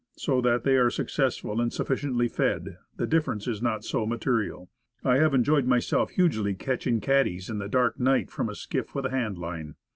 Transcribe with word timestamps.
So 0.17 0.41
that 0.41 0.63
they 0.63 0.77
are 0.77 0.89
successful 0.89 1.61
and 1.61 1.71
sufficiently 1.71 2.27
fed, 2.27 2.79
the 2.97 3.05
differ 3.05 3.33
ence 3.33 3.47
is 3.47 3.61
not 3.61 3.83
so 3.83 4.07
material. 4.07 4.67
I 5.03 5.17
have 5.17 5.35
enjoyed 5.35 5.67
myself 5.67 6.09
hugely 6.09 6.55
catching 6.55 6.99
catties 7.01 7.51
on 7.51 7.61
a 7.61 7.69
dark 7.69 7.99
night 7.99 8.31
from 8.31 8.49
a 8.49 8.55
skiff, 8.55 8.95
with 8.95 9.05
a 9.05 9.11
hand 9.11 9.37
line. 9.37 9.75